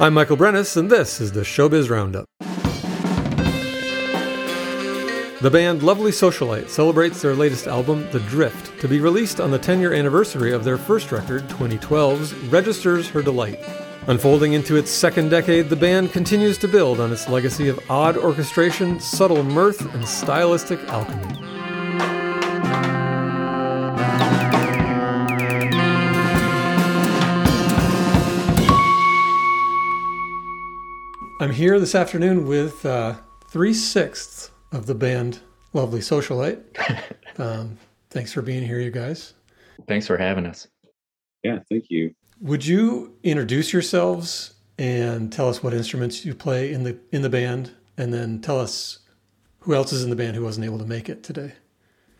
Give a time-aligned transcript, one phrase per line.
[0.00, 2.26] I'm Michael Brennis, and this is the Showbiz Roundup.
[5.42, 9.58] The band Lovely Socialite celebrates their latest album, The Drift, to be released on the
[9.58, 13.58] 10 year anniversary of their first record, 2012's Registers Her Delight.
[14.06, 18.16] Unfolding into its second decade, the band continues to build on its legacy of odd
[18.16, 21.57] orchestration, subtle mirth, and stylistic alchemy.
[31.40, 33.14] I'm here this afternoon with uh,
[33.48, 35.38] three sixths of the band
[35.72, 36.62] Lovely Socialite.
[37.40, 37.78] Um,
[38.10, 39.34] thanks for being here, you guys.
[39.86, 40.66] Thanks for having us.
[41.44, 42.12] Yeah, thank you.
[42.40, 47.30] Would you introduce yourselves and tell us what instruments you play in the in the
[47.30, 48.98] band, and then tell us
[49.60, 51.52] who else is in the band who wasn't able to make it today?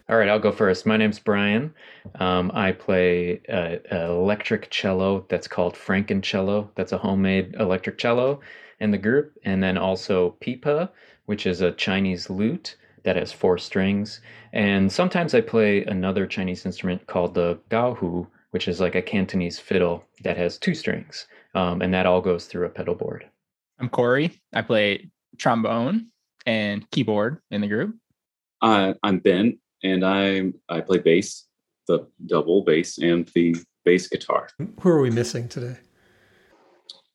[0.08, 0.86] All right, I'll go first.
[0.86, 1.74] My name's Brian.
[2.20, 6.68] Um, I play uh, electric cello that's called Frankencello.
[6.76, 8.40] That's a homemade electric cello
[8.80, 10.90] in the group, and then also pipa,
[11.26, 14.20] which is a Chinese lute that has four strings.
[14.52, 19.58] And sometimes I play another Chinese instrument called the gaohu, which is like a Cantonese
[19.58, 23.28] fiddle that has two strings, um, and that all goes through a pedal board.
[23.78, 24.40] I'm Corey.
[24.52, 26.08] I play trombone
[26.46, 27.96] and keyboard in the group.
[28.60, 31.46] Uh, I'm Ben, and I I play bass,
[31.86, 33.54] the double bass, and the
[33.84, 34.48] bass guitar.
[34.80, 35.76] Who are we missing today?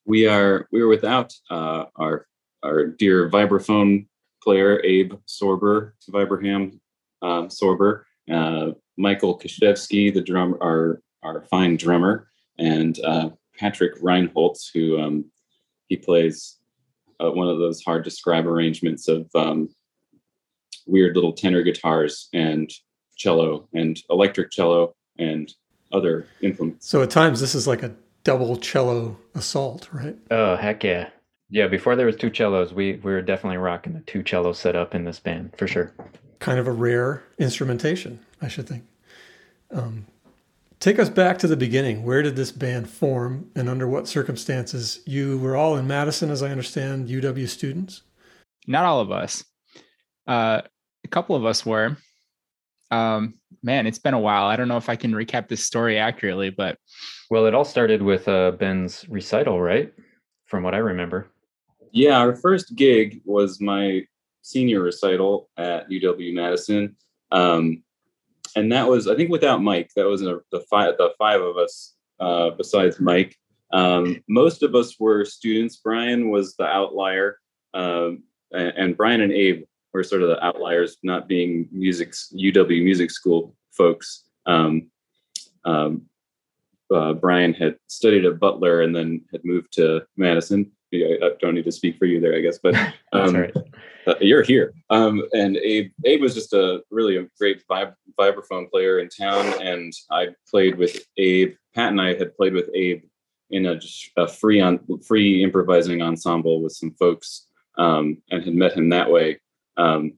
[0.05, 2.27] We are we are without uh, our
[2.63, 4.07] our dear vibraphone
[4.41, 6.79] player Abe Sorber, Vibraham
[7.21, 12.27] um, Sorber, uh, Michael Kashevsky, the drum, our our fine drummer,
[12.59, 15.25] and uh, Patrick Reinholtz, who um,
[15.87, 16.57] he plays
[17.19, 19.69] uh, one of those hard to describe arrangements of um,
[20.85, 22.69] weird little tenor guitars and
[23.15, 25.53] cello and electric cello and
[25.93, 26.89] other implements.
[26.89, 30.15] So at times this is like a double cello assault, right?
[30.31, 31.09] Oh heck yeah.
[31.49, 34.95] Yeah, before there was two cellos, we, we were definitely rocking the two cello setup
[34.95, 35.91] in this band for sure.
[36.39, 38.83] Kind of a rare instrumentation, I should think.
[39.69, 40.07] Um,
[40.79, 42.03] take us back to the beginning.
[42.03, 45.01] Where did this band form, and under what circumstances?
[45.05, 48.01] You were all in Madison, as I understand, UW students.
[48.65, 49.43] Not all of us.
[50.25, 50.61] Uh,
[51.03, 51.97] a couple of us were.
[52.93, 54.45] Um, man, it's been a while.
[54.45, 56.77] I don't know if I can recap this story accurately, but
[57.29, 59.91] well, it all started with uh, Ben's recital, right?
[60.45, 61.27] From what I remember.
[61.91, 64.05] Yeah, our first gig was my
[64.41, 66.95] senior recital at UW Madison,
[67.31, 67.83] um,
[68.55, 69.89] and that was I think without Mike.
[69.95, 73.35] That was a, the five the five of us uh, besides Mike.
[73.71, 75.77] Um, most of us were students.
[75.77, 77.39] Brian was the outlier,
[77.73, 82.83] um, and, and Brian and Abe were sort of the outliers, not being music UW
[82.83, 84.23] music school folks.
[84.45, 84.89] Um,
[85.65, 86.03] um,
[86.93, 90.71] uh, Brian had studied at Butler and then had moved to Madison.
[90.93, 92.75] I don't need to speak for you there, I guess, but
[93.13, 93.53] um, right.
[94.05, 94.73] uh, you're here.
[94.91, 99.53] Um, and Abe, Abe was just a really a great vib- vibraphone player in town,
[99.61, 101.55] and I played with Abe.
[101.73, 103.01] Pat and I had played with Abe
[103.49, 103.79] in a,
[104.17, 107.47] a free on free improvising ensemble with some folks,
[107.79, 109.39] um, and had met him that way.
[109.77, 110.13] Um,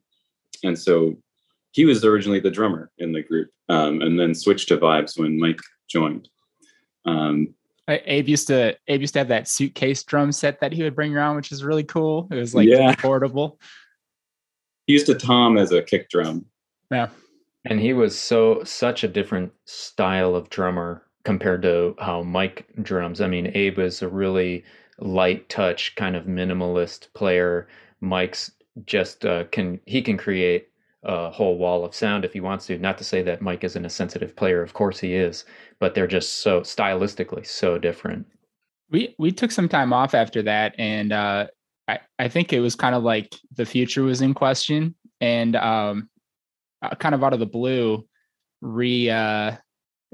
[0.63, 1.15] and so
[1.71, 5.39] he was originally the drummer in the group, um, and then switched to vibes when
[5.39, 6.29] Mike joined.
[7.05, 7.53] Um,
[7.87, 11.15] Abe used to Abe used to have that suitcase drum set that he would bring
[11.15, 12.27] around, which is really cool.
[12.31, 12.95] It was like yeah.
[12.95, 13.59] portable.
[14.87, 16.45] He used to tom as a kick drum.
[16.91, 17.09] Yeah.
[17.65, 23.21] And he was so such a different style of drummer compared to how Mike drums.
[23.21, 24.63] I mean, Abe is a really
[24.99, 27.67] light touch kind of minimalist player.
[28.01, 28.51] Mike's
[28.83, 30.69] just uh, can he can create
[31.03, 32.77] a whole wall of sound if he wants to.
[32.77, 35.45] Not to say that Mike isn't a sensitive player, of course he is,
[35.79, 38.25] but they're just so stylistically so different.
[38.89, 41.47] We we took some time off after that, and uh,
[41.87, 46.09] I I think it was kind of like the future was in question, and um,
[46.81, 48.05] uh, kind of out of the blue,
[48.61, 49.55] re uh,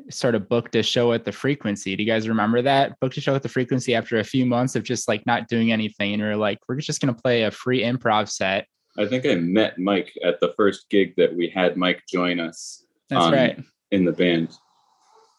[0.09, 1.96] sort of booked a show at the frequency.
[1.96, 3.00] Do you guys remember that?
[3.00, 5.71] Booked a show at the frequency after a few months of just like not doing
[5.71, 8.65] anything, and we are like, we're just gonna play a free improv set
[8.98, 12.86] I think I met Mike at the first gig that we had Mike join us.
[13.10, 13.60] That's on, right.
[13.92, 14.57] In the band.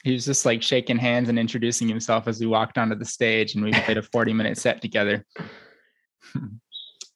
[0.04, 3.54] He was just like shaking hands and introducing himself as we walked onto the stage
[3.54, 5.24] and we played a 40 minute set together.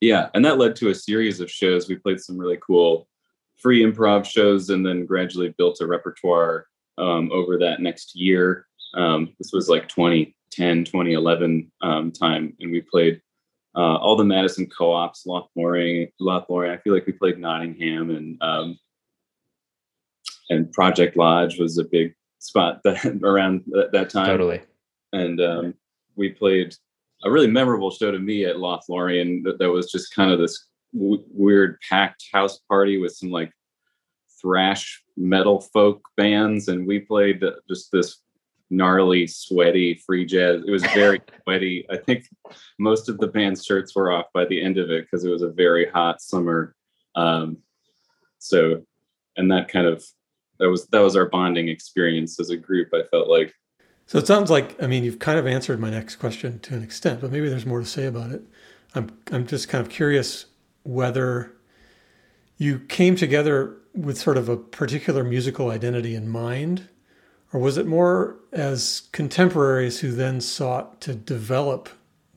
[0.00, 0.28] yeah.
[0.34, 1.88] And that led to a series of shows.
[1.88, 3.08] We played some really cool
[3.56, 6.66] free improv shows and then gradually built a repertoire
[6.98, 8.66] um, over that next year.
[8.94, 12.54] Um, this was like 2010, 2011 um, time.
[12.60, 13.20] And we played
[13.76, 16.08] uh, all the Madison co-ops, Lothlorien.
[16.19, 18.78] I feel like we played Nottingham and um,
[20.48, 24.26] and Project Lodge was a big spot that around that, that time.
[24.26, 24.62] Totally.
[25.12, 25.75] And um,
[26.14, 26.75] we played
[27.25, 30.66] a really memorable show to me at Lothlorien that, that was just kind of this
[30.93, 33.50] w- weird packed house party with some like
[34.40, 38.18] thrash metal folk bands and we played just this
[38.68, 40.62] gnarly sweaty free jazz.
[40.66, 41.86] It was very sweaty.
[41.90, 42.26] I think
[42.78, 45.42] most of the band's shirts were off by the end of it because it was
[45.42, 46.74] a very hot summer
[47.16, 47.58] um,
[48.38, 48.82] so
[49.36, 50.04] and that kind of
[50.60, 53.52] that was that was our bonding experience as a group i felt like.
[54.06, 56.82] So it sounds like i mean you've kind of answered my next question to an
[56.82, 58.42] extent but maybe there's more to say about it.
[58.94, 60.46] I'm i'm just kind of curious
[60.84, 61.56] whether
[62.56, 66.88] you came together with sort of a particular musical identity in mind
[67.53, 71.88] or was it more as contemporaries who then sought to develop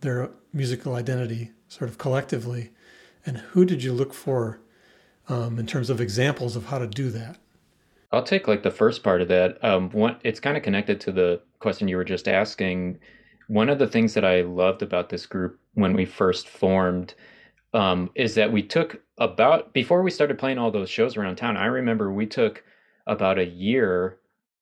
[0.01, 2.71] their musical identity sort of collectively
[3.25, 4.59] and who did you look for
[5.27, 7.37] um, in terms of examples of how to do that
[8.11, 9.63] I'll take like the first part of that.
[9.63, 12.99] Um, one, it's kind of connected to the question you were just asking.
[13.47, 17.13] One of the things that I loved about this group when we first formed
[17.73, 21.57] um, is that we took about before we started playing all those shows around town.
[21.57, 22.63] I remember we took
[23.07, 24.17] about a year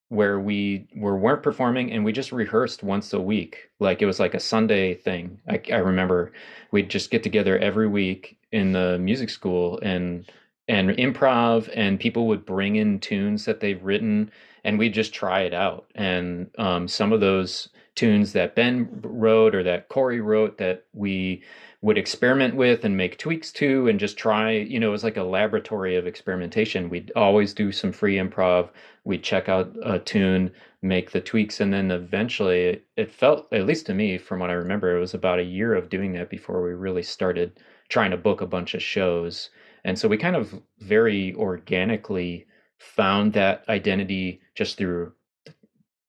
[0.09, 3.69] where we were weren't performing and we just rehearsed once a week.
[3.80, 5.39] Like it was like a Sunday thing.
[5.48, 6.31] I, I remember
[6.71, 10.30] we'd just get together every week in the music school and
[10.69, 14.31] and improv and people would bring in tunes that they've written
[14.63, 19.56] and we'd just try it out and um, some of those tunes that ben wrote
[19.56, 21.42] or that corey wrote that we
[21.81, 25.18] would experiment with and make tweaks to and just try you know it was like
[25.18, 26.89] a laboratory of experimentation.
[26.89, 28.69] We'd always do some free improv.
[29.03, 30.51] We'd check out a tune
[30.81, 34.53] make the tweaks and then eventually it, felt at least to me from what i
[34.53, 37.59] remember it was about a year of doing that before we really started
[37.89, 39.50] trying to book a bunch of shows.
[39.83, 42.45] And so we kind of very organically
[42.77, 45.13] found that identity just through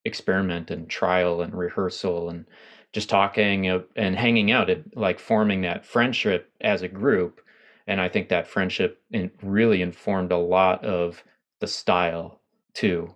[0.05, 2.47] experiment and trial and rehearsal and
[2.93, 7.40] just talking and hanging out and like forming that friendship as a group
[7.87, 9.02] and i think that friendship
[9.43, 11.23] really informed a lot of
[11.61, 12.40] the style
[12.75, 13.14] too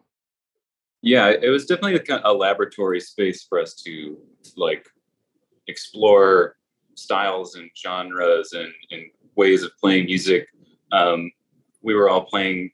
[1.00, 4.18] yeah it was definitely a, laboratory space for us to
[4.56, 4.86] like
[5.68, 6.56] explore
[6.94, 9.02] styles and genres and, and
[9.36, 10.48] ways of playing music.
[10.90, 11.30] Um,
[11.82, 12.70] we were all playing,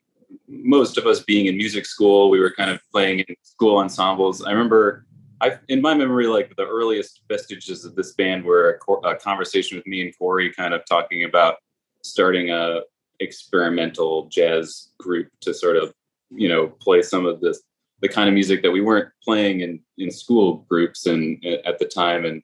[0.47, 4.43] most of us being in music school, we were kind of playing in school ensembles.
[4.43, 5.05] I remember,
[5.41, 9.77] I in my memory, like the earliest vestiges of this band were a, a conversation
[9.77, 11.55] with me and Corey, kind of talking about
[12.03, 12.81] starting a
[13.19, 15.93] experimental jazz group to sort of,
[16.29, 17.61] you know, play some of this
[18.01, 21.85] the kind of music that we weren't playing in in school groups and at the
[21.85, 22.25] time.
[22.25, 22.41] And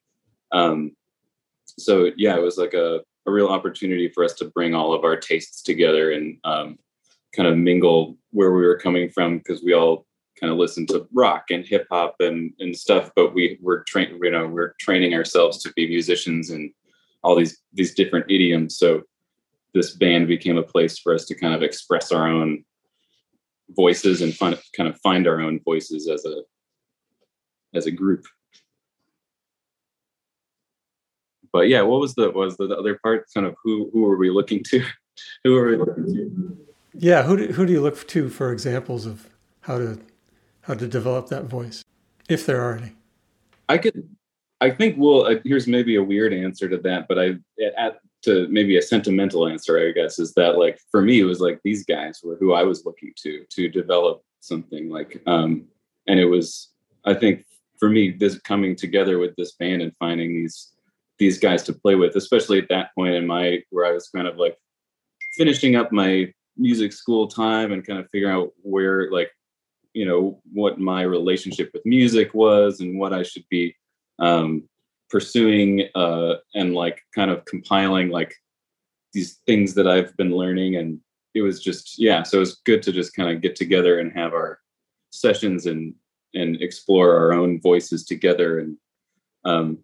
[0.51, 0.95] um
[1.77, 5.03] so yeah it was like a a real opportunity for us to bring all of
[5.03, 6.77] our tastes together and um,
[7.35, 10.04] kind of mingle where we were coming from because we all
[10.39, 14.31] kind of listened to rock and hip hop and, and stuff, but we were you
[14.31, 16.71] know, we're training ourselves to be musicians and
[17.23, 18.77] all these these different idioms.
[18.77, 19.01] So
[19.73, 22.63] this band became a place for us to kind of express our own
[23.69, 26.43] voices and find, kind of find our own voices as a
[27.73, 28.25] as a group.
[31.55, 33.27] but yeah, what was the was the, the other part?
[33.33, 34.83] Kind of who who are we looking to?
[35.45, 36.57] who are we looking to?
[36.93, 39.29] Yeah, who do, who do you look to for examples of
[39.61, 39.97] how to
[40.65, 41.83] how to develop that voice,
[42.27, 42.93] if there are any?
[43.69, 44.09] I could,
[44.61, 44.95] I think.
[44.97, 47.35] Well, uh, here's maybe a weird answer to that, but I
[47.77, 51.39] at to maybe a sentimental answer, I guess, is that like for me, it was
[51.39, 55.65] like these guys were who I was looking to to develop something like, um,
[56.07, 56.71] and it was
[57.05, 57.45] I think
[57.79, 60.71] for me this coming together with this band and finding these
[61.19, 64.27] these guys to play with, especially at that point in my where I was kind
[64.27, 64.57] of like
[65.37, 69.29] finishing up my music school time and kind of figuring out where like
[69.95, 73.75] you know what my relationship with music was and what I should be
[74.19, 74.63] um,
[75.09, 78.35] pursuing uh, and like kind of compiling like
[79.13, 80.99] these things that I've been learning and
[81.33, 84.11] it was just yeah so it was good to just kind of get together and
[84.13, 84.59] have our
[85.11, 85.95] sessions and
[86.33, 88.77] and explore our own voices together and
[89.45, 89.79] um,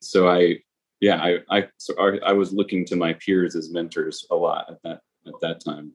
[0.00, 0.58] so I
[1.02, 4.70] yeah, I I, so I I was looking to my peers as mentors a lot
[4.70, 5.92] at that at that time.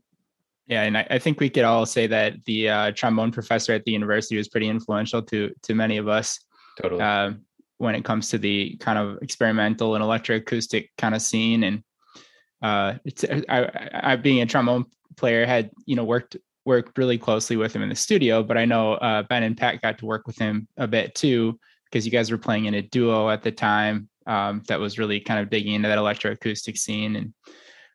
[0.68, 3.86] Yeah, and I, I think we could all say that the uh, trombone professor at
[3.86, 6.40] the university was pretty influential to to many of us.
[6.82, 7.02] Totally.
[7.02, 7.32] Uh,
[7.80, 11.84] when it comes to the kind of experimental and electroacoustic kind of scene, and
[12.62, 17.56] uh, it's I, I being a trombone player had you know worked worked really closely
[17.56, 20.28] with him in the studio, but I know uh, Ben and Pat got to work
[20.28, 23.52] with him a bit too because you guys were playing in a duo at the
[23.52, 27.34] time um, that was really kind of digging into that electroacoustic scene and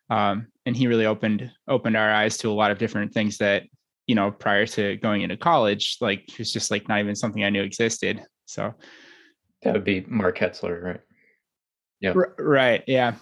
[0.09, 3.65] um, and he really opened opened our eyes to a lot of different things that
[4.07, 7.45] you know prior to going into college like it was just like not even something
[7.45, 8.73] i knew existed so
[9.63, 11.01] that would be mark hetzler right
[12.01, 12.15] Yeah.
[12.17, 12.83] R- right.
[12.89, 13.15] Yeah.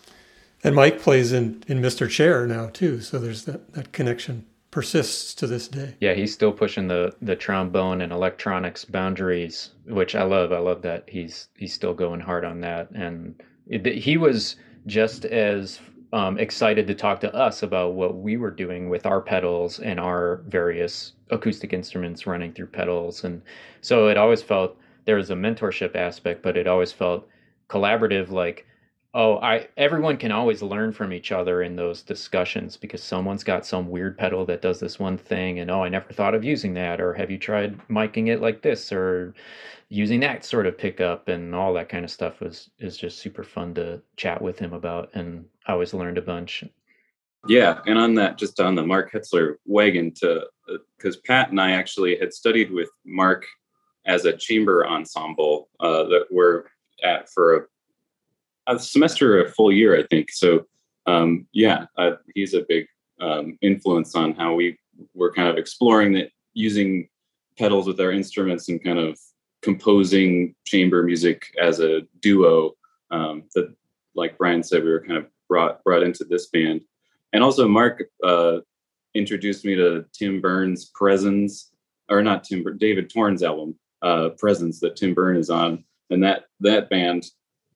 [0.64, 2.08] And Mike plays in in Mr.
[2.08, 5.96] Chair now too, so there's that that connection persists to this day.
[6.00, 10.52] Yeah, he's still pushing the the trombone and electronics boundaries, which I love.
[10.52, 14.56] I love that he's he's still going hard on that, and it, he was
[14.86, 15.78] just as
[16.12, 20.00] um, excited to talk to us about what we were doing with our pedals and
[20.00, 23.42] our various acoustic instruments running through pedals, and
[23.80, 27.28] so it always felt there was a mentorship aspect, but it always felt
[27.68, 28.66] collaborative, like
[29.14, 33.66] oh i everyone can always learn from each other in those discussions because someone's got
[33.66, 36.74] some weird pedal that does this one thing and oh i never thought of using
[36.74, 38.92] that or have you tried miking it like this?
[38.92, 39.34] or
[39.88, 43.42] using that sort of pickup and all that kind of stuff was is just super
[43.42, 46.64] fun to chat with him about and i always learned a bunch.
[47.48, 50.46] Yeah and on that just on the mark hetzler wagon to
[50.96, 53.44] because uh, pat and i actually had studied with mark
[54.06, 56.64] as a chamber ensemble uh, that we're
[57.02, 57.60] at for a
[58.76, 60.30] a semester, a full year, I think.
[60.30, 60.66] So,
[61.06, 61.86] um, yeah,
[62.34, 62.86] he's a big
[63.20, 64.78] um, influence on how we
[65.14, 67.08] were kind of exploring that using
[67.58, 69.18] pedals with our instruments and kind of
[69.62, 72.72] composing chamber music as a duo.
[73.10, 73.74] Um, that,
[74.14, 76.82] like Brian said, we were kind of brought brought into this band,
[77.32, 78.58] and also Mark uh,
[79.14, 81.70] introduced me to Tim Berne's Prezens,
[82.08, 86.44] or not Tim, David Torn's album, uh, Prezens that Tim burns is on, and that
[86.60, 87.26] that band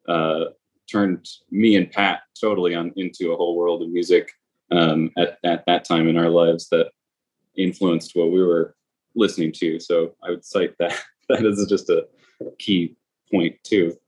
[0.08, 0.46] uh,
[0.90, 4.32] turned me and Pat totally on into a whole world of music
[4.70, 6.90] um, at, at that time in our lives that
[7.56, 8.74] influenced what we were
[9.14, 9.78] listening to.
[9.78, 12.06] So I would cite that that is just a
[12.58, 12.96] key
[13.30, 13.98] point too.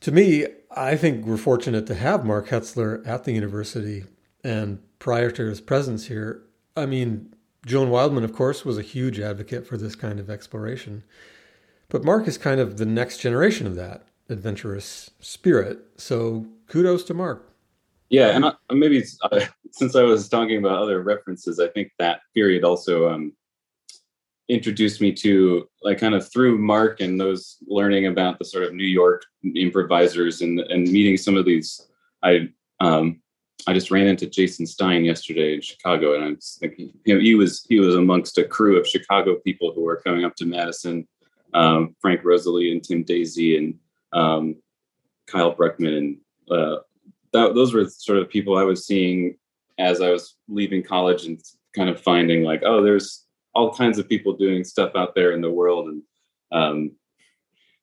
[0.00, 4.04] To me, I think we're fortunate to have Mark Hetzler at the university
[4.42, 6.42] and prior to his presence here.
[6.76, 11.04] I mean, Joan Wildman, of course, was a huge advocate for this kind of exploration.
[11.88, 15.80] But Mark is kind of the next generation of that adventurous spirit.
[15.96, 17.54] So kudos to Mark.
[18.10, 19.40] Yeah, and I, maybe uh,
[19.72, 23.32] since I was talking about other references, I think that period also um,
[24.48, 28.74] introduced me to like kind of through Mark and those learning about the sort of
[28.74, 31.88] New York improvisers and and meeting some of these.
[32.22, 32.48] I
[32.80, 33.20] um,
[33.66, 37.20] I just ran into Jason Stein yesterday in Chicago, and I was thinking, you know,
[37.20, 40.46] he was he was amongst a crew of Chicago people who were coming up to
[40.46, 41.08] Madison,
[41.54, 43.74] um, Frank Rosaly and Tim Daisy, and
[44.14, 44.56] um,
[45.26, 46.16] Kyle Bruckmann, and
[46.50, 46.76] uh,
[47.32, 49.36] that, those were sort of people I was seeing
[49.78, 51.40] as I was leaving college and
[51.74, 55.40] kind of finding like, oh, there's all kinds of people doing stuff out there in
[55.40, 56.02] the world and
[56.52, 56.92] um,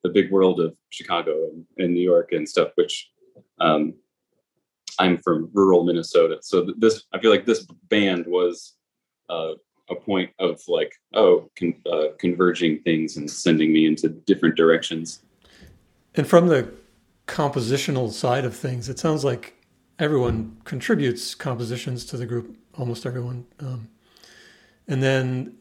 [0.02, 3.10] the big world of Chicago and, and New York and stuff, which
[3.60, 3.94] um,
[4.98, 6.38] I'm from rural Minnesota.
[6.40, 8.74] So this, I feel like this band was
[9.28, 9.52] uh,
[9.90, 15.22] a point of like, oh, con- uh, converging things and sending me into different directions.
[16.14, 16.72] And from the
[17.26, 19.54] compositional side of things, it sounds like
[19.98, 23.46] everyone contributes compositions to the group, almost everyone.
[23.60, 23.88] Um,
[24.88, 25.56] and then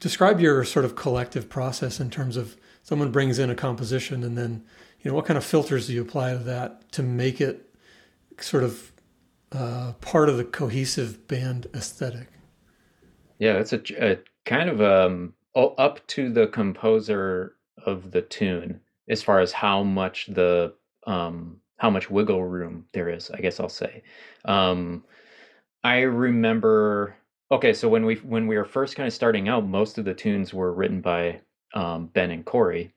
[0.00, 4.36] describe your sort of collective process in terms of someone brings in a composition and
[4.36, 4.64] then,
[5.00, 7.74] you know, what kind of filters do you apply to that to make it
[8.40, 8.92] sort of
[9.52, 12.28] uh, part of the cohesive band aesthetic?
[13.38, 19.22] Yeah, it's a, a kind of um, up to the composer of the tune as
[19.22, 20.74] far as how much the
[21.06, 23.30] um, how much wiggle room there is.
[23.30, 24.02] I guess I'll say.
[24.44, 25.04] Um,
[25.84, 27.16] I remember.
[27.50, 30.14] Okay, so when we when we were first kind of starting out, most of the
[30.14, 31.40] tunes were written by
[31.74, 32.92] um, Ben and Corey,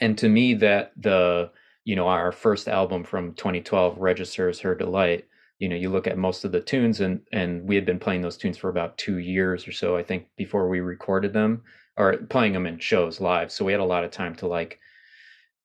[0.00, 1.50] and to me, that the
[1.84, 5.26] you know our first album from 2012 registers her delight
[5.58, 8.20] you know you look at most of the tunes and and we had been playing
[8.20, 11.62] those tunes for about two years or so i think before we recorded them
[11.96, 14.78] or playing them in shows live so we had a lot of time to like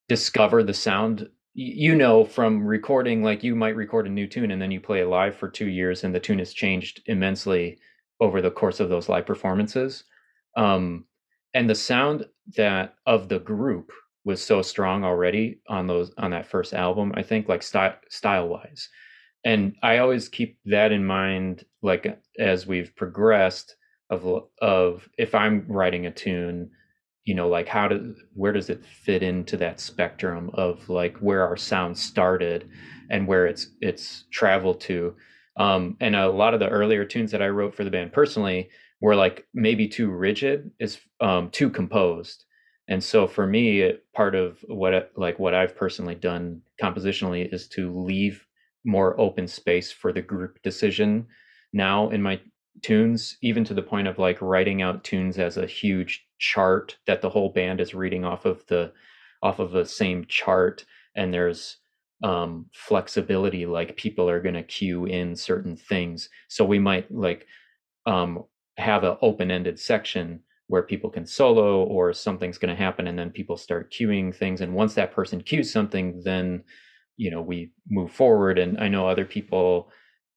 [0.08, 1.30] discover the sound.
[1.54, 5.02] You know from recording like you might record a new tune and then you play
[5.02, 7.80] it live for two years and the tune has changed immensely
[8.20, 10.04] over the course of those live performances.
[10.56, 11.06] Um,
[11.54, 13.92] and the sound that of the group
[14.28, 18.48] was so strong already on those on that first album i think like style style
[18.50, 18.90] wise
[19.46, 23.78] and i always keep that in mind like as we've progressed
[24.10, 26.70] of of if i'm writing a tune
[27.28, 31.46] you know like how does where does it fit into that spectrum of like where
[31.46, 32.70] our sound started
[33.10, 35.14] and where it's it's traveled to?
[35.58, 38.70] Um, and a lot of the earlier tunes that i wrote for the band personally
[39.02, 42.46] were like maybe too rigid is um, too composed.
[42.88, 47.92] And so for me part of what like what i've personally done compositionally is to
[47.92, 48.48] leave
[48.86, 51.28] more open space for the group decision
[51.74, 52.40] now in my
[52.82, 57.22] tunes, even to the point of like writing out tunes as a huge chart that
[57.22, 58.92] the whole band is reading off of the
[59.44, 60.86] off of the same chart.
[61.16, 61.78] And there's
[62.24, 66.30] um, flexibility like people are going to cue in certain things.
[66.48, 67.46] So we might like
[68.06, 68.44] um,
[68.78, 73.30] have an open-ended section where people can solo or something's going to happen and then
[73.30, 74.62] people start cueing things.
[74.62, 76.64] And once that person cues something then
[77.16, 78.60] you know we move forward.
[78.60, 79.92] And i know other people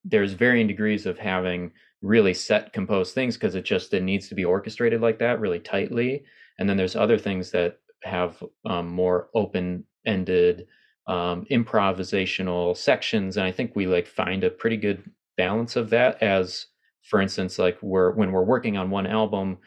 [0.04, 4.34] there's varying degrees of having really set composed things because it just it needs to
[4.34, 6.24] be orchestrated like that really tightly.
[6.58, 10.66] And then there's other things that have um, more open ended
[11.06, 16.22] um, improvisational sections and i think we like find a pretty good balance of that
[16.22, 16.66] as
[17.02, 19.58] for instance like we're when we're working on one album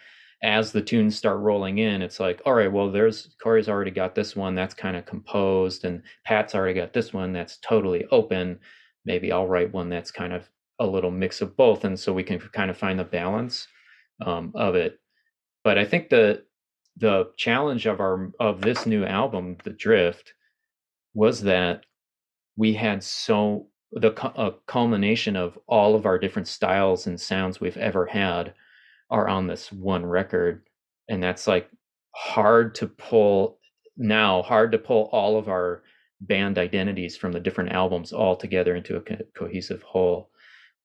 [0.42, 4.16] as the tunes start rolling in it's like all right well there's corey's already got
[4.16, 8.60] this one that's kind of composed and pat's already got this one that's totally open.
[9.06, 10.48] Maybe i'll write one that's kind of
[10.80, 13.68] a little mix of both and so we can kind of find the balance
[14.25, 15.00] um, of it.
[15.63, 16.44] But i think the
[16.98, 20.34] the challenge of our of this new album the drift
[21.13, 21.86] was that
[22.56, 27.77] we had so the a culmination of all of our different styles and sounds we've
[27.77, 28.53] ever had
[29.10, 30.63] are on this one record
[31.10, 31.70] and that's like
[32.15, 33.60] hard to pull
[33.98, 35.84] now hard to pull all of our
[36.22, 40.30] band identities from the different albums all together into a co- cohesive whole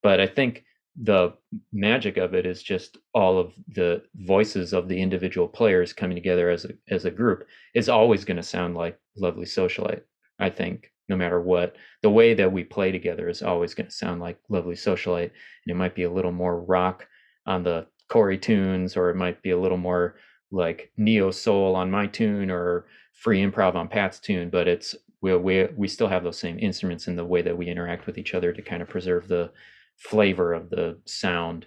[0.02, 0.64] but i think
[1.00, 1.32] the
[1.72, 6.50] magic of it is just all of the voices of the individual players coming together
[6.50, 10.02] as a as a group is always going to sound like lovely socialite
[10.38, 13.92] I think no matter what, the way that we play together is always going to
[13.92, 15.30] sound like Lovely Socialite.
[15.30, 17.06] And it might be a little more rock
[17.46, 20.16] on the Corey tunes, or it might be a little more
[20.50, 25.36] like neo soul on my tune or free improv on Pat's tune, but it's we,
[25.36, 28.34] we we still have those same instruments in the way that we interact with each
[28.34, 29.50] other to kind of preserve the
[29.98, 31.66] flavor of the sound.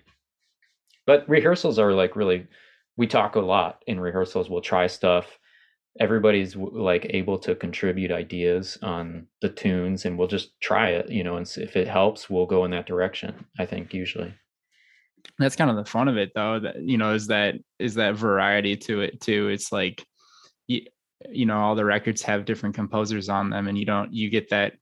[1.06, 2.48] But rehearsals are like really
[2.98, 4.50] we talk a lot in rehearsals.
[4.50, 5.40] We'll try stuff
[6.00, 11.24] everybody's like able to contribute ideas on the tunes and we'll just try it you
[11.24, 14.34] know and if it helps we'll go in that direction i think usually
[15.38, 18.16] that's kind of the fun of it though that you know is that is that
[18.16, 20.06] variety to it too it's like
[20.68, 20.82] you,
[21.30, 24.50] you know all the records have different composers on them and you don't you get
[24.50, 24.74] that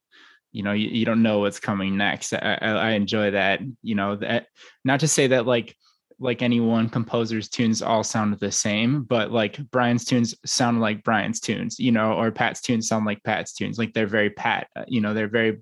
[0.51, 4.15] you know you, you don't know what's coming next I, I enjoy that you know
[4.15, 4.47] that
[4.83, 5.75] not to say that like
[6.19, 11.03] like any one composer's tunes all sound the same, but like Brian's tunes sound like
[11.03, 13.79] Brian's tunes, you know, or Pat's tunes sound like Pat's tunes.
[13.79, 15.59] Like they're very Pat, uh, you know, they're very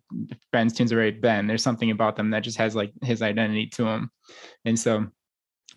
[0.52, 1.46] Ben's tunes are very Ben.
[1.46, 4.12] There's something about them that just has like his identity to them.
[4.66, 5.08] And so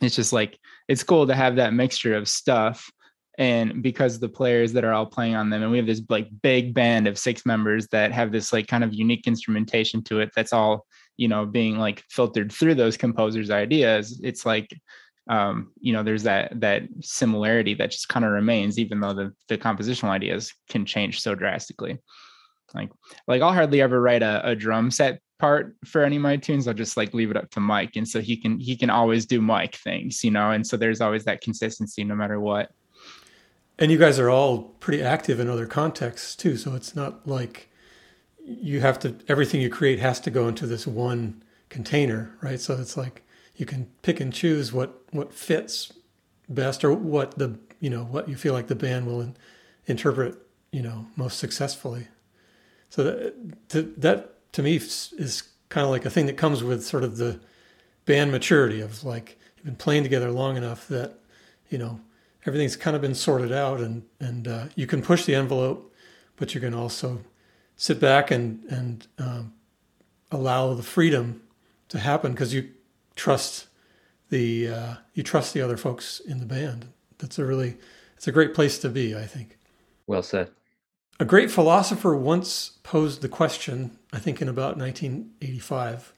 [0.01, 2.91] it's just like it's cool to have that mixture of stuff.
[3.39, 6.29] And because the players that are all playing on them, and we have this like
[6.43, 10.31] big band of six members that have this like kind of unique instrumentation to it
[10.35, 14.69] that's all you know being like filtered through those composers ideas it's like
[15.29, 19.33] um, you know there's that that similarity that just kind of remains even though the
[19.49, 21.99] the compositional ideas can change so drastically.
[22.75, 22.91] Like
[23.27, 26.69] like i'll hardly ever write a, a drum set part for any of my tunes
[26.69, 29.27] i'll just like leave it up to mike and so he can he can always
[29.27, 32.71] do mike things you know and so there's always that consistency no matter what
[33.81, 37.71] and you guys are all pretty active in other contexts too so it's not like
[38.45, 42.61] you have to everything you create has to go into this one container, right?
[42.61, 43.23] So it's like
[43.57, 45.93] you can pick and choose what what fits
[46.49, 49.37] best or what the you know what you feel like the band will in,
[49.87, 50.37] interpret
[50.71, 52.09] you know most successfully.
[52.91, 56.85] So that to, that to me is kind of like a thing that comes with
[56.85, 57.41] sort of the
[58.05, 61.19] band maturity of like you've been playing together long enough that
[61.69, 62.01] you know
[62.47, 65.93] everything's kind of been sorted out and and uh, you can push the envelope,
[66.37, 67.21] but you can also
[67.77, 69.53] sit back and and um,
[70.31, 71.43] allow the freedom
[71.89, 72.69] to happen because you
[73.17, 73.67] trust
[74.31, 76.87] the uh, you trust the other folks in the band.
[77.19, 77.77] That's a really
[78.17, 79.59] it's a great place to be, I think.
[80.07, 80.51] Well said.
[81.19, 86.15] A great philosopher once posed the question, I think in about 1985,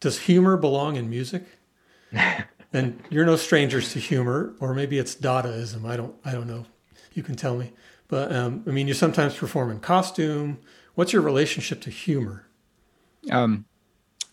[0.00, 1.44] does humor belong in music?
[2.74, 5.86] and you're no strangers to humor, or maybe it's Dadaism.
[5.86, 6.66] I don't I don't know.
[7.14, 7.72] You can tell me.
[8.08, 10.58] But um, I mean, you sometimes perform in costume
[10.94, 12.46] What's your relationship to humor?
[13.30, 13.64] Um,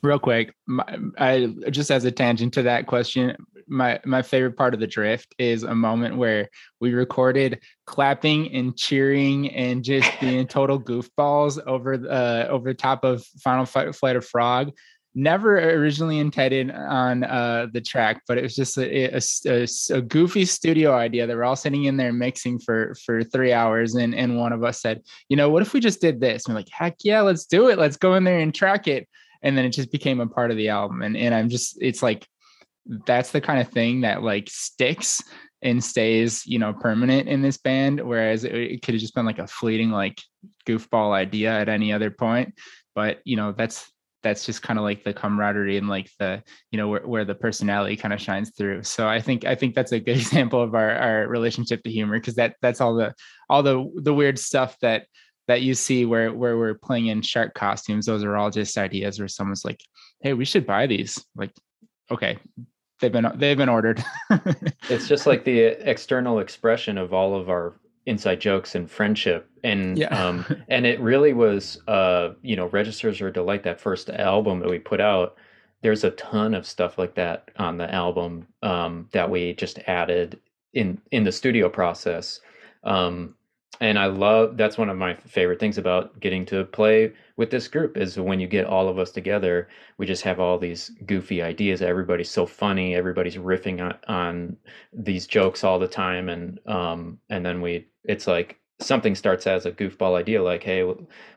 [0.03, 0.85] real quick, my,
[1.17, 3.35] I just as a tangent to that question,
[3.67, 6.49] my my favorite part of the drift is a moment where
[6.79, 13.03] we recorded clapping and cheering and just being total goofballs over uh over the top
[13.03, 14.71] of Final Flight of Frog
[15.13, 20.01] never originally intended on uh, the track, but it was just a, a, a, a,
[20.01, 24.15] goofy studio idea that we're all sitting in there mixing for for three hours, and
[24.15, 26.45] and one of us said, you know, what if we just did this?
[26.45, 27.77] And we're like, heck yeah, let's do it.
[27.77, 29.07] Let's go in there and track it.
[29.41, 32.01] And then it just became a part of the album, and and I'm just, it's
[32.01, 32.27] like
[33.07, 35.21] that's the kind of thing that like sticks
[35.61, 37.99] and stays, you know, permanent in this band.
[37.99, 40.19] Whereas it, it could have just been like a fleeting, like
[40.65, 42.55] goofball idea at any other point.
[42.95, 43.91] But you know, that's
[44.23, 47.35] that's just kind of like the camaraderie and like the you know where, where the
[47.35, 48.83] personality kind of shines through.
[48.83, 52.19] So i think i think that's a good example of our, our relationship to humor
[52.19, 53.13] because that that's all the
[53.49, 55.07] all the the weird stuff that
[55.47, 58.05] that you see where where we're playing in shark costumes.
[58.05, 59.81] Those are all just ideas where someone's like
[60.21, 61.23] hey we should buy these.
[61.35, 61.51] Like
[62.09, 62.37] okay
[63.01, 64.03] they've been they've been ordered.
[64.89, 65.57] It's just like the
[65.89, 70.07] external expression of all of our inside jokes and friendship and yeah.
[70.27, 74.69] um and it really was uh you know registers her delight that first album that
[74.69, 75.35] we put out
[75.81, 80.39] there's a ton of stuff like that on the album um that we just added
[80.73, 82.39] in in the studio process
[82.83, 83.35] um
[83.81, 87.67] and I love that's one of my favorite things about getting to play with this
[87.67, 89.67] group is when you get all of us together,
[89.97, 91.81] we just have all these goofy ideas.
[91.81, 94.57] Everybody's so funny, everybody's riffing on, on
[94.93, 99.65] these jokes all the time, and um, and then we it's like something starts as
[99.65, 100.83] a goofball idea, like hey,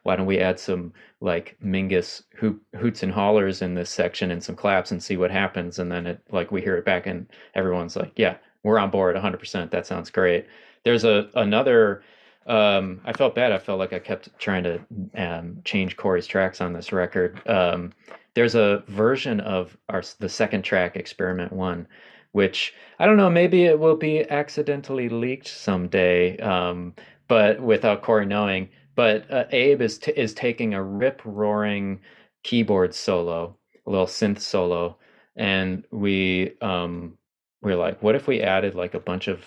[0.03, 4.45] why don't we add some like Mingus hoot, hoots and hollers in this section and
[4.45, 7.27] some claps and see what happens, and then it like we hear it back and
[7.55, 9.71] everyone's like, yeah, we're on board 100%.
[9.71, 10.47] That sounds great.
[10.85, 12.03] There's a another
[12.47, 13.53] um, I felt bad.
[13.53, 14.81] I felt like I kept trying to
[15.17, 17.41] um, change Corey's tracks on this record.
[17.49, 17.93] Um,
[18.35, 21.87] there's a version of our the second track, Experiment One,
[22.33, 23.31] which I don't know.
[23.31, 26.95] Maybe it will be accidentally leaked someday, um,
[27.29, 28.69] but without Corey knowing.
[28.97, 32.01] But uh, Abe is t- is taking a rip roaring
[32.43, 34.99] keyboard solo, a little synth solo,
[35.37, 37.17] and we um,
[37.63, 39.45] we're like, what if we added like a bunch of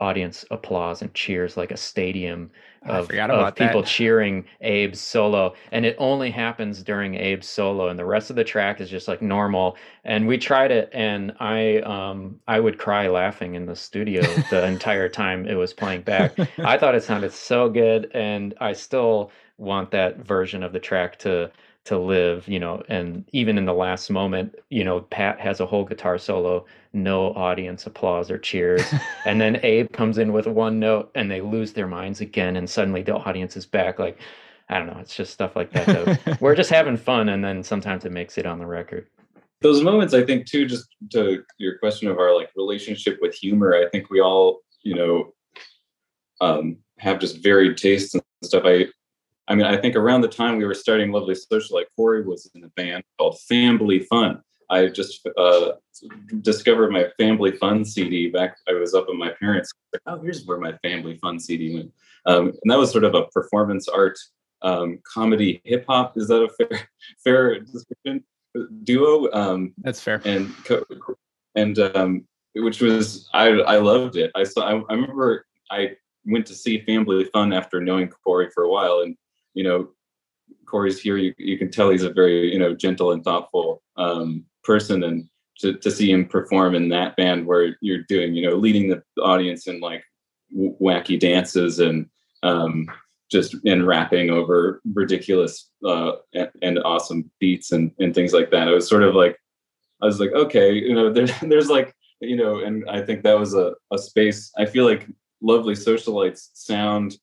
[0.00, 2.50] audience applause and cheers like a stadium
[2.86, 5.54] of, of people cheering Abe's solo.
[5.70, 9.06] And it only happens during Abe's solo and the rest of the track is just
[9.06, 9.76] like normal.
[10.04, 14.66] And we tried it and I um I would cry laughing in the studio the
[14.68, 16.34] entire time it was playing back.
[16.58, 21.18] I thought it sounded so good and I still want that version of the track
[21.18, 21.50] to
[21.84, 25.66] to live, you know, and even in the last moment, you know, Pat has a
[25.66, 28.82] whole guitar solo, no audience applause or cheers.
[29.24, 32.68] and then Abe comes in with one note and they lose their minds again and
[32.68, 34.18] suddenly the audience is back like
[34.68, 36.38] I don't know, it's just stuff like that.
[36.40, 39.08] We're just having fun and then sometimes it makes it on the record.
[39.62, 43.74] Those moments I think too just to your question of our like relationship with humor,
[43.74, 45.34] I think we all, you know,
[46.40, 48.64] um have just varied tastes and stuff.
[48.66, 48.86] I
[49.48, 52.64] I mean, I think around the time we were starting Lovely Socialite, Corey was in
[52.64, 54.42] a band called Family Fun.
[54.70, 55.72] I just uh,
[56.40, 58.56] discovered my Family Fun CD back.
[58.68, 59.72] I was up at my parents.
[60.06, 61.92] Oh, here's where my Family Fun CD went,
[62.26, 64.16] um, and that was sort of a performance art
[64.62, 66.16] um, comedy hip hop.
[66.16, 66.88] Is that a fair
[67.24, 68.24] fair description?
[68.84, 69.30] Duo.
[69.32, 70.20] Um, That's fair.
[70.24, 70.52] And
[71.54, 72.24] and um,
[72.54, 74.30] which was I I loved it.
[74.34, 74.62] I saw.
[74.62, 79.00] I, I remember I went to see Family Fun after knowing Corey for a while,
[79.00, 79.16] and
[79.54, 79.88] you know,
[80.66, 81.16] Corey's here.
[81.16, 85.02] You, you can tell he's a very, you know, gentle and thoughtful um, person.
[85.02, 88.88] And to, to see him perform in that band where you're doing, you know, leading
[88.88, 90.02] the audience in like
[90.52, 92.08] w- wacky dances and
[92.42, 92.90] um,
[93.30, 98.68] just and rapping over ridiculous uh, and, and, awesome beats and, and things like that.
[98.68, 99.36] It was sort of like,
[100.02, 103.38] I was like, okay, you know, there's, there's like, you know, and I think that
[103.38, 104.50] was a, a space.
[104.56, 105.06] I feel like
[105.42, 107.16] lovely socialites sound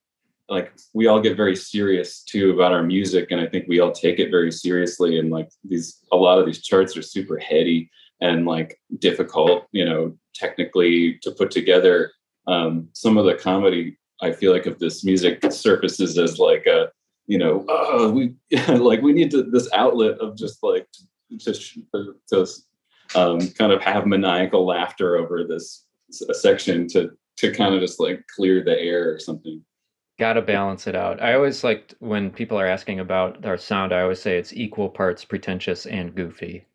[0.49, 3.91] like we all get very serious too about our music and i think we all
[3.91, 7.89] take it very seriously and like these a lot of these charts are super heady
[8.21, 12.12] and like difficult you know technically to put together.
[12.45, 16.89] Um, some of the comedy i feel like of this music surfaces as like a
[17.25, 18.36] you know oh, we
[18.69, 20.88] like we need to this outlet of just like
[21.36, 21.77] just
[22.29, 22.47] to
[23.15, 28.23] um, kind of have maniacal laughter over this section to to kind of just like
[28.33, 29.62] clear the air or something
[30.19, 31.21] Got to balance it out.
[31.21, 34.89] I always like when people are asking about our sound, I always say it's equal
[34.89, 36.65] parts pretentious and goofy.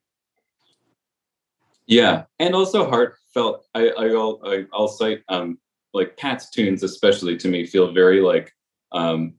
[1.87, 3.66] Yeah, and also heartfelt.
[3.74, 5.59] I, I will I, will cite um,
[5.92, 8.52] like Pat's tunes, especially to me, feel very like
[8.92, 9.35] um,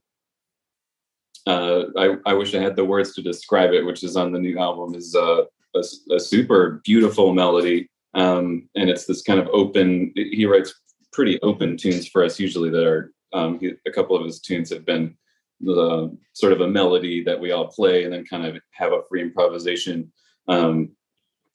[1.47, 4.39] uh, I, I wish I had the words to describe it, which is on the
[4.39, 5.43] new album, is uh,
[5.75, 7.89] a, a super beautiful melody.
[8.13, 10.73] Um, and it's this kind of open, he writes
[11.11, 14.69] pretty open tunes for us usually that are um, he, a couple of his tunes
[14.69, 15.15] have been
[15.61, 19.03] the sort of a melody that we all play and then kind of have a
[19.09, 20.11] free improvisation.
[20.47, 20.89] Um,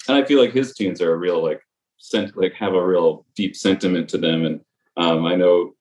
[0.08, 1.60] and I feel like his tunes are a real like
[1.98, 4.44] sent like have a real deep sentiment to them.
[4.44, 4.60] And
[4.96, 5.74] um, I know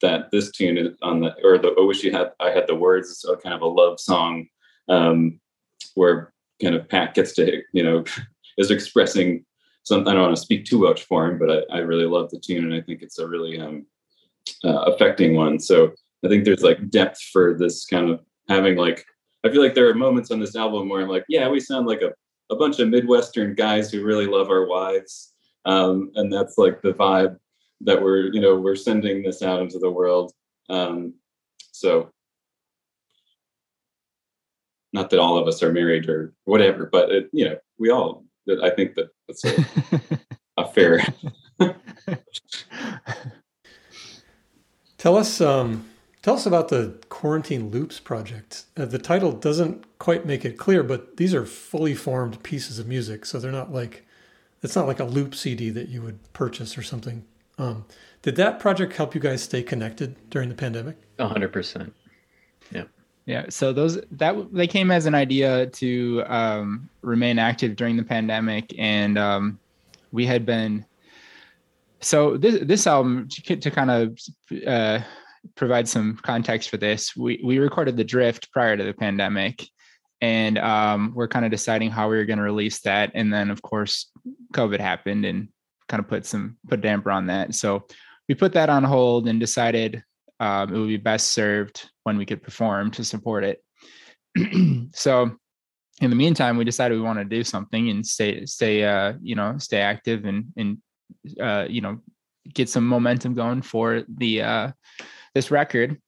[0.00, 2.74] that this tune is on the or the I wish you had I had the
[2.74, 4.46] words so kind of a love song
[4.88, 5.40] um,
[5.94, 8.04] where kind of Pat gets to you know
[8.58, 9.44] is expressing
[9.84, 12.30] something I don't want to speak too much for him, but I, I really love
[12.30, 13.86] the tune and I think it's a really um,
[14.64, 15.58] uh, affecting one.
[15.58, 15.92] So
[16.24, 19.04] I think there's like depth for this kind of having like
[19.44, 21.86] I feel like there are moments on this album where I'm like, yeah, we sound
[21.86, 22.12] like a,
[22.52, 25.32] a bunch of Midwestern guys who really love our wives.
[25.64, 27.36] Um, and that's like the vibe
[27.80, 30.32] that we're, you know, we're sending this out into the world.
[30.68, 31.14] Um,
[31.72, 32.10] so
[34.92, 38.24] not that all of us are married or whatever, but it, you know, we all,
[38.62, 39.64] I think that that's a,
[40.56, 41.00] a fair.
[45.02, 45.84] Tell us, um,
[46.22, 48.66] Tell us about the Quarantine Loops project.
[48.76, 52.86] Uh, the title doesn't quite make it clear, but these are fully formed pieces of
[52.86, 54.06] music, so they're not like
[54.62, 57.24] it's not like a loop CD that you would purchase or something.
[57.58, 57.84] Um,
[58.22, 60.96] did that project help you guys stay connected during the pandemic?
[61.18, 61.92] A hundred percent.
[62.70, 62.84] Yeah.
[63.26, 63.46] Yeah.
[63.48, 68.72] So those that they came as an idea to um, remain active during the pandemic,
[68.78, 69.58] and um,
[70.12, 70.86] we had been.
[72.02, 74.18] So this this album to, to kind of
[74.66, 75.00] uh,
[75.54, 79.66] provide some context for this, we we recorded the drift prior to the pandemic,
[80.20, 83.12] and um, we're kind of deciding how we were going to release that.
[83.14, 84.10] And then, of course,
[84.52, 85.48] COVID happened and
[85.88, 87.54] kind of put some put damper on that.
[87.54, 87.84] So
[88.28, 90.02] we put that on hold and decided
[90.40, 93.62] um, it would be best served when we could perform to support it.
[94.94, 95.30] so
[96.00, 99.36] in the meantime, we decided we want to do something and stay stay uh, you
[99.36, 100.78] know stay active and and
[101.40, 101.98] uh, you know
[102.54, 104.72] get some momentum going for the uh,
[105.34, 106.00] this record.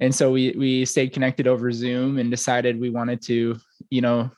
[0.00, 3.56] And so we we stayed connected over Zoom and decided we wanted to,
[3.90, 4.30] you know,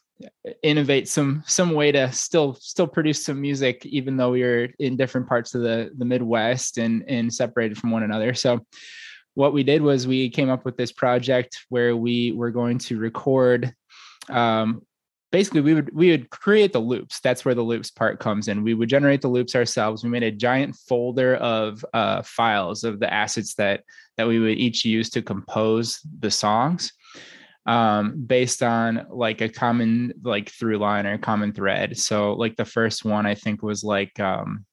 [0.62, 4.96] innovate some some way to still still produce some music even though we were in
[4.96, 8.34] different parts of the the Midwest and and separated from one another.
[8.34, 8.60] So
[9.34, 12.98] what we did was we came up with this project where we were going to
[12.98, 13.74] record
[14.30, 14.82] um,
[15.34, 17.18] basically we would we would create the loops.
[17.18, 18.62] That's where the loops part comes in.
[18.62, 20.04] We would generate the loops ourselves.
[20.04, 23.82] We made a giant folder of uh, files of the assets that
[24.16, 26.92] that we would each use to compose the songs
[27.66, 31.98] um, based on like a common like through line or common thread.
[31.98, 34.64] So like the first one i think was like um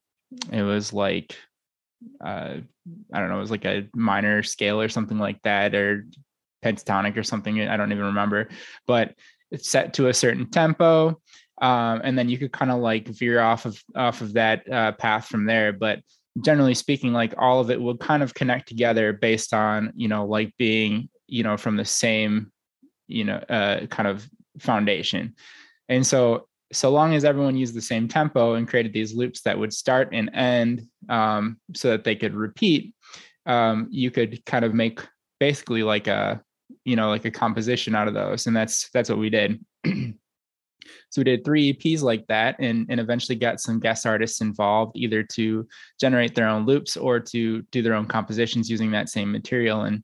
[0.52, 1.36] it was like
[2.24, 2.58] uh
[3.14, 6.06] i don't know it was like a minor scale or something like that or
[6.64, 7.62] pentatonic or something.
[7.62, 8.50] I don't even remember.
[8.88, 9.16] But
[9.52, 11.20] it's set to a certain tempo
[11.62, 14.92] um, and then you could kind of like veer off of off of that uh,
[14.94, 15.72] path from there.
[15.72, 16.02] But
[16.42, 20.26] generally speaking like all of it will kind of connect together based on you know
[20.26, 22.52] like being you know from the same
[23.08, 24.28] you know uh, kind of
[24.60, 25.36] foundation.
[25.88, 29.60] And so so long as everyone used the same tempo and created these loops that
[29.60, 32.96] would start and end um, so that they could repeat
[33.46, 35.00] um, you could kind of make
[35.40, 36.42] basically like a
[36.86, 41.18] you know like a composition out of those and that's that's what we did so
[41.18, 45.24] we did three eps like that and and eventually got some guest artists involved either
[45.24, 45.68] to
[46.00, 50.04] generate their own loops or to do their own compositions using that same material and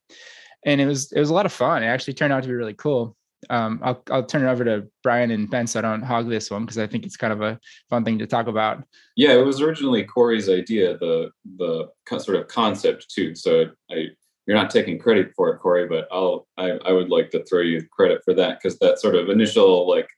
[0.65, 2.55] and it was it was a lot of fun it actually turned out to be
[2.55, 3.15] really cool
[3.49, 6.49] um, I'll, I'll turn it over to Brian and Ben so I don't hog this
[6.49, 7.59] one because I think it's kind of a
[7.89, 8.83] fun thing to talk about.
[9.15, 11.87] Yeah, it was originally Corey's idea, the the
[12.17, 13.35] sort of concept too.
[13.35, 14.07] So I
[14.47, 17.61] you're not taking credit for it, Corey, but I'll I, I would like to throw
[17.61, 20.09] you credit for that because that sort of initial like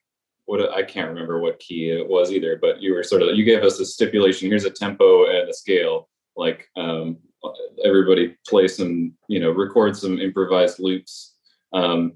[0.46, 3.44] what I can't remember what key it was either, but you were sort of you
[3.44, 4.48] gave us a stipulation.
[4.48, 6.10] Here's a tempo and a scale.
[6.38, 7.18] Like um,
[7.84, 11.36] everybody play some, you know, record some improvised loops.
[11.74, 12.14] Um,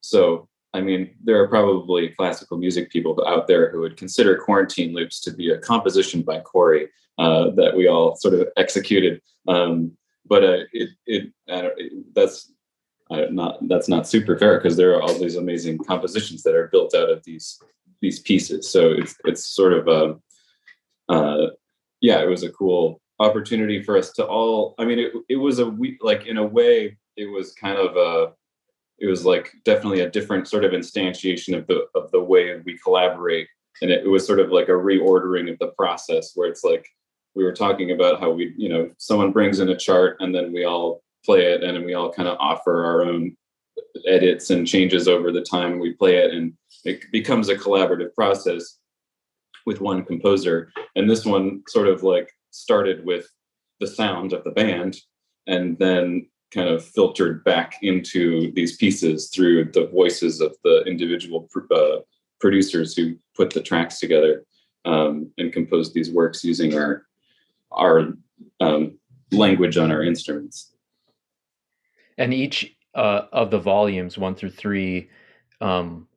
[0.00, 4.94] so I mean, there are probably classical music people out there who would consider quarantine
[4.94, 9.20] loops to be a composition by Corey uh, that we all sort of executed.
[9.46, 9.92] Um,
[10.26, 12.52] but uh, it it, it that's
[13.10, 16.68] uh, not that's not super fair because there are all these amazing compositions that are
[16.68, 17.58] built out of these
[18.00, 18.70] these pieces.
[18.70, 21.50] So it's it's sort of a uh,
[22.00, 24.74] yeah, it was a cool opportunity for us to all.
[24.78, 27.96] I mean, it it was a we like in a way it was kind of
[27.96, 28.32] a
[28.98, 32.78] it was like definitely a different sort of instantiation of the of the way we
[32.78, 33.48] collaborate
[33.80, 36.88] and it, it was sort of like a reordering of the process where it's like
[37.34, 40.52] we were talking about how we, you know, someone brings in a chart and then
[40.52, 43.36] we all play it and we all kind of offer our own
[44.06, 46.32] edits and changes over the time we play it.
[46.32, 46.52] And
[46.84, 48.78] it becomes a collaborative process
[49.64, 50.72] with one composer.
[50.96, 53.26] And this one sort of like started with
[53.80, 54.96] the sound of the band
[55.46, 61.48] and then kind of filtered back into these pieces through the voices of the individual
[61.74, 61.96] uh,
[62.40, 64.44] producers who put the tracks together
[64.84, 67.06] um, and composed these works using our
[67.74, 68.14] our
[68.60, 68.98] um,
[69.30, 70.72] language on our instruments.
[72.18, 75.08] And each uh, of the volumes, one through three,
[75.60, 76.08] um,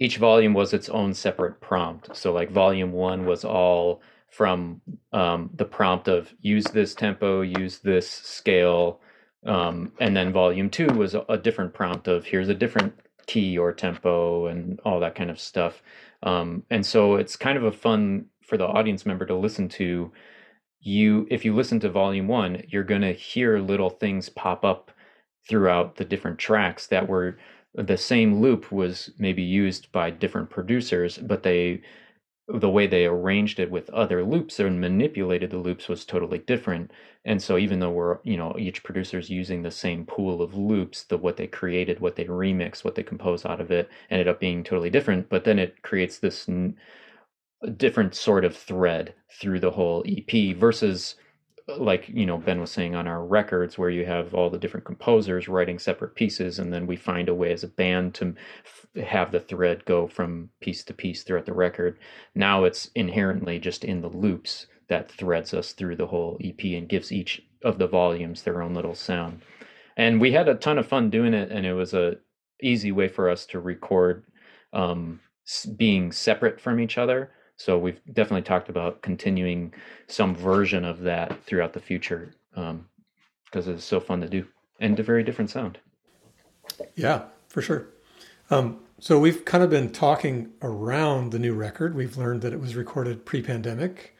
[0.00, 2.16] each volume was its own separate prompt.
[2.16, 4.80] So, like, volume one was all from
[5.12, 9.00] um, the prompt of use this tempo, use this scale,
[9.46, 12.94] um, and then volume two was a, different prompt of here's a different
[13.26, 15.82] key or tempo and all that kind of stuff.
[16.22, 20.10] Um, and so it's kind of a fun for the audience member to listen to.
[20.84, 24.92] You, if you listen to volume one, you're going to hear little things pop up
[25.48, 27.38] throughout the different tracks that were
[27.74, 31.82] the same loop was maybe used by different producers, but they
[32.48, 36.90] the way they arranged it with other loops and manipulated the loops was totally different.
[37.24, 41.04] And so even though we're, you know, each producer's using the same pool of loops,
[41.04, 44.40] the what they created, what they remix, what they compose out of it ended up
[44.40, 46.46] being totally different, but then it creates this
[47.64, 51.16] n- different sort of thread through the whole EP versus
[51.78, 54.84] like you know ben was saying on our records where you have all the different
[54.84, 59.04] composers writing separate pieces and then we find a way as a band to f-
[59.04, 61.98] have the thread go from piece to piece throughout the record.
[62.34, 66.88] Now it's inherently just in the loops that threads us through the whole ep and
[66.88, 69.40] gives each of the volumes their own little sound.
[69.96, 72.18] And we had a ton of fun doing it and it was a
[72.62, 74.24] easy way for us to record
[74.74, 75.20] um,
[75.76, 79.72] being separate from each other so we've definitely talked about continuing
[80.06, 84.46] some version of that throughout the future because um, it's so fun to do
[84.80, 85.78] and a very different sound.
[86.96, 87.86] Yeah, for sure.
[88.50, 91.94] Um, so we've kind of been talking around the new record.
[91.94, 94.16] We've learned that it was recorded pre-pandemic.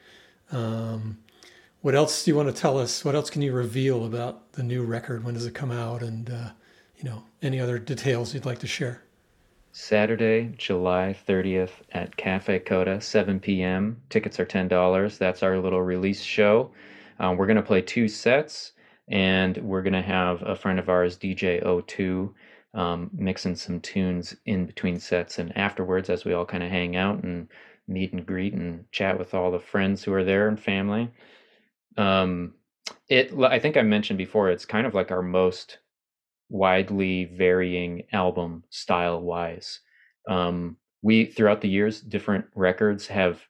[0.51, 1.19] Um,
[1.81, 3.05] what else do you want to tell us?
[3.05, 5.23] What else can you reveal about the new record?
[5.23, 6.01] When does it come out?
[6.01, 6.49] And uh,
[6.97, 9.04] you know, any other details you'd like to share?
[9.77, 14.01] Saturday, July 30th at Cafe Coda, 7 p.m.
[14.09, 15.17] Tickets are $10.
[15.17, 16.71] That's our little release show.
[17.19, 18.71] Uh, we're going to play two sets,
[19.09, 22.33] and we're going to have a friend of ours, DJ O2,
[22.73, 26.95] um, mixing some tunes in between sets and afterwards as we all kind of hang
[26.95, 27.49] out and
[27.85, 31.11] meet and greet and chat with all the friends who are there and family.
[31.97, 32.53] Um,
[33.09, 35.79] it, I think I mentioned before, it's kind of like our most
[36.49, 39.79] widely varying album style wise.
[40.29, 43.41] Um, we throughout the years, different records have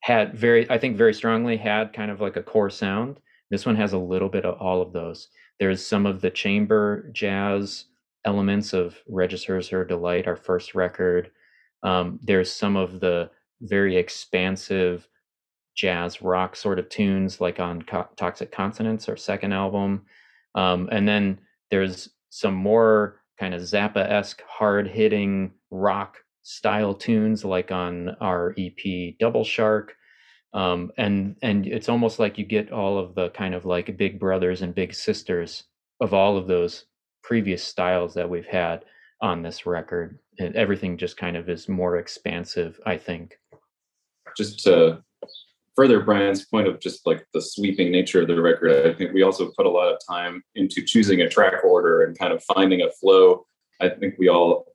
[0.00, 3.20] had very, I think, very strongly had kind of like a core sound.
[3.50, 5.28] This one has a little bit of all of those.
[5.58, 7.86] There's some of the chamber jazz
[8.24, 11.30] elements of Registers Her Delight, our first record.
[11.82, 13.30] Um, there's some of the
[13.62, 15.08] very expansive
[15.74, 20.04] jazz rock sort of tunes, like on Co- Toxic Consonants, our second album.
[20.54, 27.44] Um, and then there's some more kind of Zappa esque, hard hitting rock style tunes,
[27.44, 29.94] like on our EP Double Shark.
[30.52, 34.18] Um, and and it's almost like you get all of the kind of like big
[34.18, 35.64] brothers and big sisters
[36.00, 36.86] of all of those
[37.22, 38.84] previous styles that we've had
[39.20, 40.18] on this record.
[40.38, 43.38] And everything just kind of is more expansive, I think.
[44.36, 45.02] Just to
[45.80, 49.22] further Brian's point of just like the sweeping nature of the record, I think we
[49.22, 52.82] also put a lot of time into choosing a track order and kind of finding
[52.82, 53.46] a flow.
[53.80, 54.66] I think we all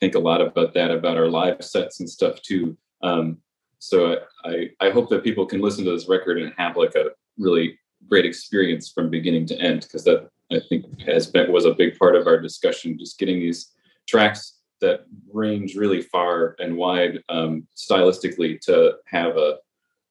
[0.00, 2.78] think a lot about that about our live sets and stuff too.
[3.02, 3.42] Um,
[3.78, 7.10] so I, I hope that people can listen to this record and have like a
[7.36, 11.74] really great experience from beginning to end because that I think has been was a
[11.74, 12.98] big part of our discussion.
[12.98, 13.72] Just getting these
[14.08, 15.00] tracks that
[15.30, 19.58] range really far and wide um, stylistically to have a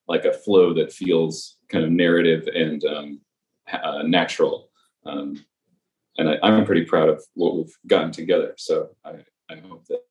[0.08, 3.22] like a flow that feels kind of narrative and um,
[3.72, 4.70] uh, natural.
[5.06, 5.44] Um,
[6.18, 8.54] and I, am pretty proud of what we've gotten together.
[8.58, 9.16] So I,
[9.50, 10.02] I hope that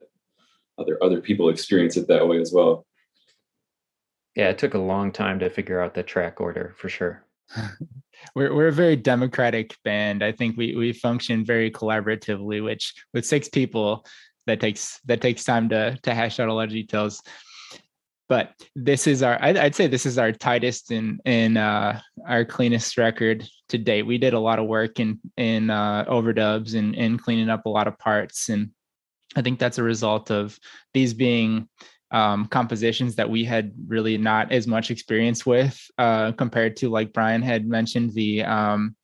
[0.78, 2.86] other other people experience it that way as well.
[4.34, 7.24] Yeah, it took a long time to figure out the track order for sure.
[8.34, 10.24] we're we're a very democratic band.
[10.24, 14.06] I think we we function very collaboratively, which with six people
[14.46, 17.22] that takes that takes time to to hash out a lot of details
[18.32, 22.46] but this is our I'd, I'd, say this is our tightest and in, uh, our
[22.46, 24.06] cleanest record to date.
[24.06, 27.68] We did a lot of work in in uh, overdubs and in cleaning up a
[27.68, 28.48] lot of parts.
[28.48, 28.70] And
[29.36, 30.58] i think that's a result of
[30.94, 31.68] these being
[32.10, 37.12] um, compositions that we had really not as much experience with uh, compared to like
[37.12, 38.94] brian had mentioned the um,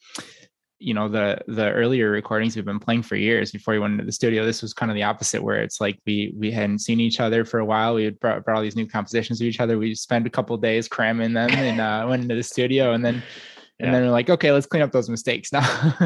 [0.80, 4.04] you know the the earlier recordings we've been playing for years before we went into
[4.04, 7.00] the studio this was kind of the opposite where it's like we we hadn't seen
[7.00, 7.94] each other for a while.
[7.94, 9.76] We had brought, brought all these new compositions to each other.
[9.76, 13.16] We spent a couple days cramming them and uh, went into the studio and then
[13.80, 13.86] yeah.
[13.86, 15.94] and then we're like okay let's clean up those mistakes now.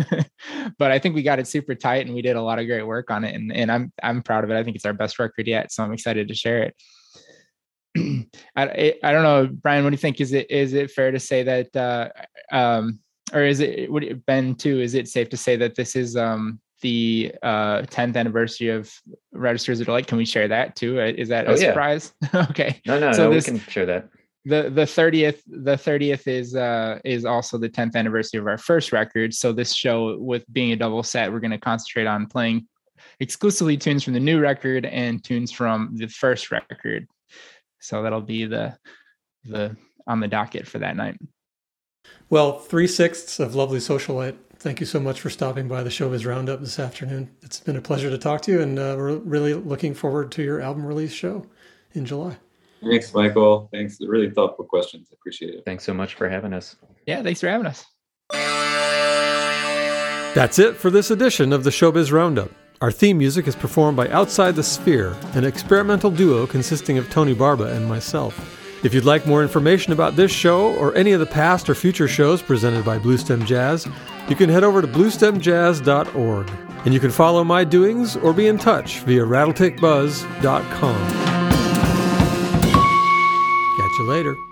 [0.78, 2.82] But i think we got it super tight and we did a lot of great
[2.82, 4.56] work on it and, and i'm i'm proud of it.
[4.56, 6.76] I think it's our best record yet so i'm excited to share it.
[8.56, 10.20] I, I don't know brian what do you think?
[10.20, 12.08] Is it is it fair to say that uh,
[12.50, 13.00] um,
[13.32, 14.80] or is it would it been too?
[14.80, 18.92] Is it safe to say that this is um the uh 10th anniversary of
[19.32, 20.06] Registers Her Delight?
[20.06, 21.00] Can we share that too?
[21.00, 21.68] Uh, is that oh, a yeah.
[21.68, 22.12] surprise?
[22.34, 22.80] okay.
[22.86, 24.08] No, no, so no, this, we can share that.
[24.44, 28.92] the the 30th the 30th is uh is also the 10th anniversary of our first
[28.92, 32.66] record so this show with being a double set we're going to concentrate on playing
[33.20, 37.06] exclusively tunes from the new record and tunes from the first record
[37.80, 38.76] so that'll be the
[39.44, 39.76] the
[40.08, 41.16] on the docket for that night
[42.30, 46.26] well three sixths of lovely socialite thank you so much for stopping by the showbiz
[46.26, 49.55] roundup this afternoon it's been a pleasure to talk to you and uh, we're really
[49.55, 51.46] looking forward to your album release show
[51.94, 52.36] in july
[52.84, 53.68] Thanks, Michael.
[53.72, 53.98] Thanks.
[54.00, 55.09] Really thoughtful questions.
[55.11, 55.62] I appreciate it.
[55.64, 56.76] Thanks so much for having us.
[57.07, 57.84] Yeah, thanks for having us.
[60.34, 62.50] That's it for this edition of the Showbiz Roundup.
[62.80, 67.34] Our theme music is performed by Outside the Sphere, an experimental duo consisting of Tony
[67.34, 68.61] Barba and myself.
[68.82, 72.08] If you'd like more information about this show or any of the past or future
[72.08, 73.86] shows presented by Bluestem Jazz,
[74.28, 76.50] you can head over to bluestemjazz.org.
[76.84, 81.08] And you can follow my doings or be in touch via rattletakebuzz.com.
[83.78, 84.51] Catch you later.